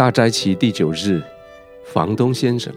[0.00, 1.22] 大斋期第九日，
[1.84, 2.72] 房东先生。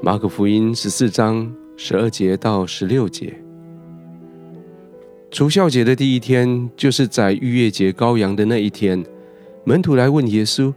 [0.00, 3.34] 马可福音十四章十二节到十六节。
[5.32, 9.04] 除酵节的第一天，就是宰逾越节羔羊的那一天。
[9.64, 10.72] 门徒来问耶稣：“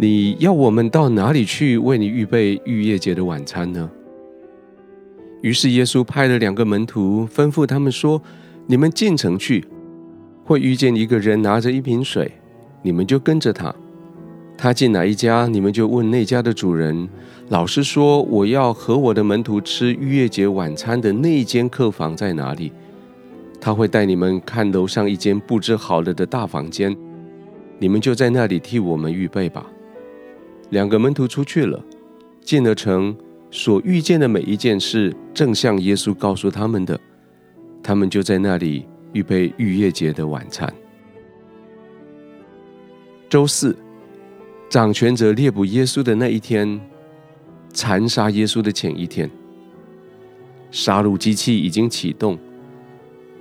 [0.00, 3.90] 你要我们到哪里去为你预备逾越节的晚餐呢？”
[5.42, 8.22] 于是耶稣派了两个门徒，吩咐他们说
[8.66, 9.62] ：“你们进城去，
[10.44, 12.32] 会遇见一个人拿着一瓶水，
[12.80, 13.70] 你们就跟着他。”
[14.56, 17.08] 他进哪一家，你们就问那家的主人。
[17.48, 22.72] 老师说：“我要和我的门徒吃逾越节晚餐的那一间客房在哪里？”
[23.60, 26.96] 他会带你们看楼上一间布置好了的大房间，
[27.78, 29.66] 你们就在那里替我们预备吧。
[30.70, 31.84] 两个门徒出去了，
[32.40, 33.14] 进了城，
[33.50, 36.98] 所遇见的每一件事，正像耶稣告诉他们的，
[37.82, 40.72] 他们就在那里预备逾越节的晚餐。
[43.28, 43.76] 周四。
[44.72, 46.80] 掌权者猎捕耶稣的那一天，
[47.74, 49.30] 残杀耶稣的前一天，
[50.70, 52.38] 杀戮机器已经启动，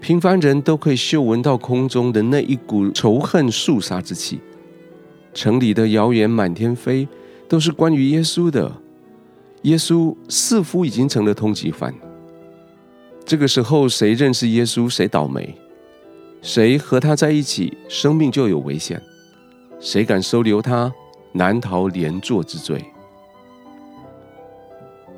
[0.02, 4.42] 平凡人都可以嗅闻到空中的那一股仇恨肃杀之气。
[5.34, 7.08] 城里的谣言满天飞，
[7.48, 8.70] 都是关于耶稣的。
[9.62, 11.96] 耶稣似乎已经成了通缉犯。
[13.24, 15.56] 这个时候，谁认识耶稣，谁倒霉；
[16.42, 19.00] 谁和他在一起，生命就有危险；
[19.80, 20.94] 谁敢收留他，
[21.34, 22.84] 难逃连坐之罪。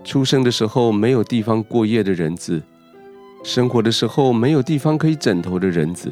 [0.04, 2.62] 出生的时候没有地方过夜的人子，
[3.44, 6.12] 生活的时候没有地方可以枕头的人子，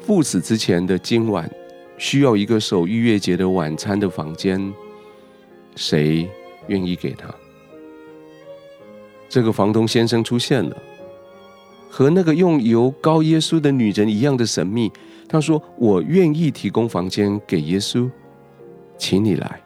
[0.00, 1.48] 赴死之前的今晚，
[1.96, 4.72] 需要一个守逾越节的晚餐的房间，
[5.76, 6.28] 谁
[6.66, 7.32] 愿意给他？
[9.28, 10.76] 这个房东先生出现了，
[11.88, 14.90] 和那个用油膏耶稣的女人一样的神秘。
[15.28, 18.10] 他说：“我愿意提供房间给耶稣。”
[18.98, 19.60] 请你来。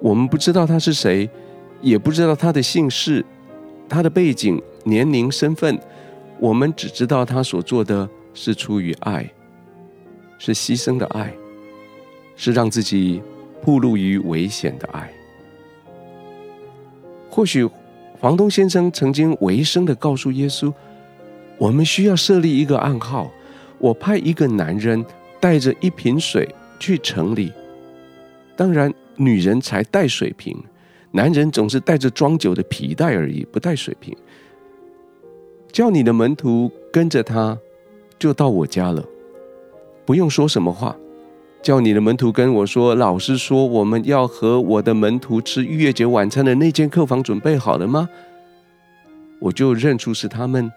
[0.00, 1.30] 我们不知道他是谁，
[1.80, 3.24] 也不知道他的姓氏、
[3.88, 5.78] 他的背景、年龄、身份。
[6.40, 9.30] 我们只知道他所做的是出于爱，
[10.38, 11.32] 是牺牲的爱，
[12.34, 13.22] 是让自己
[13.64, 15.10] 暴露于危险的爱。
[17.30, 17.68] 或许
[18.20, 20.72] 房东先生曾经微声的告诉耶稣
[21.56, 23.30] ：“我们需要设立一个暗号。
[23.78, 25.04] 我派一个男人
[25.40, 26.52] 带着一瓶水。”
[26.84, 27.50] 去城里，
[28.54, 30.54] 当然，女人才带水瓶，
[31.12, 34.14] 男人总是带着装酒的皮带而已，不带水瓶。
[35.72, 37.58] 叫你的门徒跟着他，
[38.18, 39.02] 就到我家了，
[40.04, 40.94] 不用说什么话。
[41.62, 48.06] 叫你的门徒跟我说：“老师说我们要和我的门徒吃逾越节晚餐的那间客房准备好了吗？”
[49.40, 50.70] 我就认出是他们，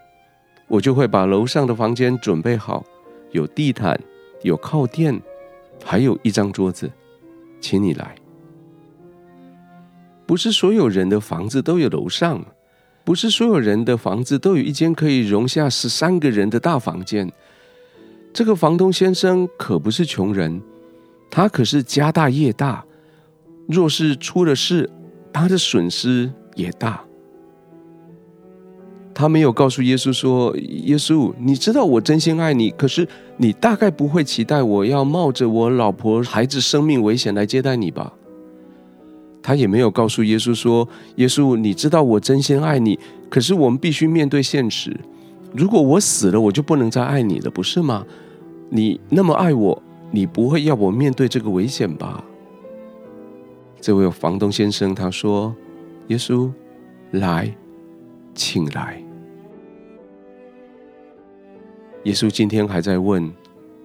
[0.70, 2.86] 我就会把楼上的房间准备好，
[3.32, 4.00] 有地毯，
[4.44, 5.22] 有靠垫。
[5.90, 6.92] 还有一张桌子，
[7.62, 8.14] 请你来。
[10.26, 12.46] 不是所有人的房子都有楼上，
[13.06, 17.32] 不是所有人的房子都有一间可以容下十三个人的大房间。
[18.34, 20.62] 这个房东先生可不是穷人，
[21.32, 22.84] 他可是家大业大。
[23.70, 24.90] 若是出了事，
[25.32, 27.02] 他的损失也大。
[29.20, 30.56] 他没有告诉耶稣说
[30.86, 33.08] ：“耶稣，你知道我真心爱你，可是
[33.38, 38.14] 你大概不会期待我要冒着我老婆孩子生命危险来接待你吧？”
[39.42, 44.96] 他也没有告诉耶稣说：“耶稣，你知道我真心爱你，可是我们必须面对现实。
[45.52, 48.06] 如果我死了，我就不能再爱你了，不是吗？
[48.70, 52.24] 你那么爱我，你不会要我面对这个危险吧？”
[53.82, 55.56] 这位房东先生他说
[56.10, 56.52] ：“耶稣，
[57.10, 57.52] 来，
[58.36, 59.02] 请来。”
[62.08, 63.30] 耶稣今天还在问：“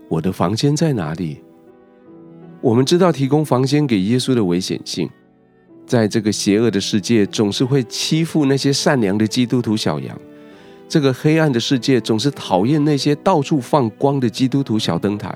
[0.08, 1.38] 我的房间在哪里？”
[2.62, 5.10] 我们知道提供房间给耶稣的危险性，
[5.84, 10.16] 在这个邪恶的世界，总是会欺负那些善良的基督徒小羊；
[10.88, 15.28] 这个黑暗的世界总是讨厌那些到处放光的基督徒小灯台；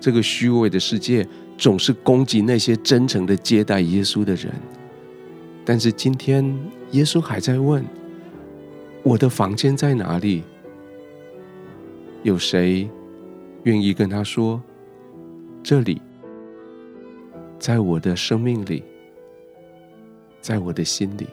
[0.00, 1.28] 这个虚伪的世界
[1.58, 4.50] 总是攻击那些真诚的接待耶稣的人。
[5.66, 6.42] 但是今天，
[6.92, 7.84] 耶稣还在问
[9.04, 10.42] ：“我的房间在哪里？”
[12.22, 12.88] 有谁
[13.64, 14.62] 愿意跟他说
[15.62, 16.00] ：“这里，
[17.58, 18.82] 在我的生命里，
[20.40, 21.26] 在我的心里。”